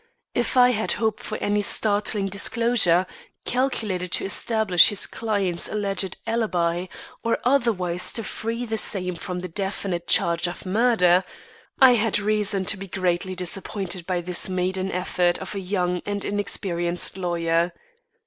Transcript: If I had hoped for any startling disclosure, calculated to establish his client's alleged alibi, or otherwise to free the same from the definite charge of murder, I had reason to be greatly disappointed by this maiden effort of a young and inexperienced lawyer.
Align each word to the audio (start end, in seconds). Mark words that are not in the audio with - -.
If 0.33 0.57
I 0.57 0.71
had 0.71 0.93
hoped 0.93 1.21
for 1.21 1.37
any 1.37 1.61
startling 1.61 2.25
disclosure, 2.27 3.05
calculated 3.45 4.11
to 4.13 4.25
establish 4.25 4.87
his 4.87 5.05
client's 5.05 5.69
alleged 5.69 6.17
alibi, 6.25 6.87
or 7.23 7.37
otherwise 7.43 8.11
to 8.13 8.23
free 8.23 8.65
the 8.65 8.79
same 8.79 9.15
from 9.15 9.41
the 9.41 9.47
definite 9.47 10.07
charge 10.07 10.47
of 10.47 10.65
murder, 10.65 11.23
I 11.79 11.93
had 11.93 12.17
reason 12.17 12.65
to 12.65 12.77
be 12.77 12.87
greatly 12.87 13.35
disappointed 13.35 14.07
by 14.07 14.21
this 14.21 14.49
maiden 14.49 14.91
effort 14.91 15.37
of 15.37 15.53
a 15.53 15.59
young 15.59 16.01
and 16.03 16.25
inexperienced 16.25 17.15
lawyer. 17.15 17.71